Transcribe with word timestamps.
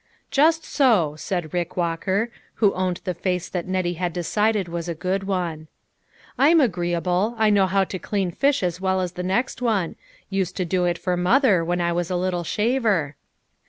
"Just 0.31 0.63
so," 0.65 1.15
said 1.15 1.53
Rick 1.53 1.77
Walker, 1.77 2.31
who 2.55 2.73
owned 2.73 3.01
the 3.03 3.13
face 3.13 3.47
that 3.49 3.67
Nettie 3.67 3.93
had 4.01 4.13
decided 4.13 4.67
was 4.67 4.89
a 4.89 4.95
good 4.95 5.25
one." 5.25 5.67
I'm 6.39 6.59
agreeable; 6.59 7.35
I 7.37 7.51
know 7.51 7.67
how 7.67 7.83
to 7.83 7.99
clean 7.99 8.31
fish 8.31 8.63
as 8.63 8.81
well 8.81 8.99
as 8.99 9.11
the 9.11 9.21
next 9.21 9.61
one; 9.61 9.95
used 10.27 10.57
to 10.57 10.65
do 10.65 10.85
it 10.85 10.97
for 10.97 11.15
mother, 11.15 11.63
when 11.63 11.79
I 11.81 11.93
was 11.93 12.09
a 12.09 12.15
little 12.15 12.43
shaver." 12.43 13.15